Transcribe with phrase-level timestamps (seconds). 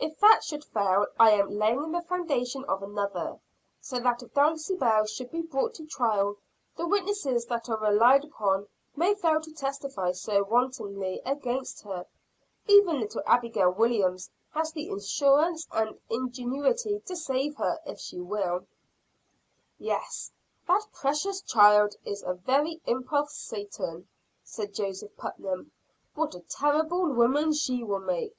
[0.00, 3.38] If that should fail, I am laying the foundation of another
[3.80, 6.34] so that if Dulcibel should be brought to trial,
[6.76, 12.06] the witnesses that are relied upon may fail to testify so wantonly against her.
[12.66, 18.66] Even little Abigail Williams has the assurance and ingenuity to save her, if she will."
[19.78, 20.32] "Yes,
[20.66, 24.08] that precocious child is a very imp of Satan,"
[24.42, 25.70] said Joseph Putnam.
[26.16, 28.36] "What a terrible woman she will make."